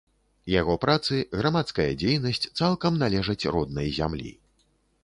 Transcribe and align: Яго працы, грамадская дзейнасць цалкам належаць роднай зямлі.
Яго 0.51 0.77
працы, 0.85 1.19
грамадская 1.41 1.87
дзейнасць 2.05 2.43
цалкам 2.59 2.93
належаць 3.05 3.39
роднай 3.59 3.97
зямлі. 4.01 4.37